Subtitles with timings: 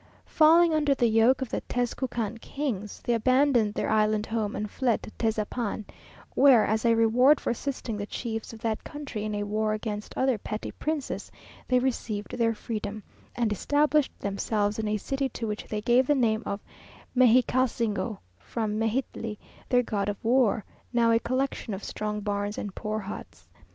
[0.25, 5.03] Falling under the yoke of the Tezcucan kings, they abandoned their island home and fled
[5.03, 5.85] to Tezapan,
[6.33, 10.17] where, as a reward for assisting the chiefs of that country in a war against
[10.17, 11.31] other petty princes,
[11.67, 13.03] they received their freedom,
[13.35, 16.61] and established themselves in a city to which they gave the name of
[17.15, 19.37] Mexicalsingo, from Mejitli,
[19.69, 23.47] their god of war now a collection of strong barns and poor huts.